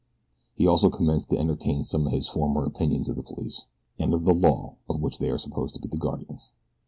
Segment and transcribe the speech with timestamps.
[0.55, 3.67] He also commenced to entertain some of his former opinions of the police,
[3.99, 6.49] and of the law of which they are supposed to be the guardians.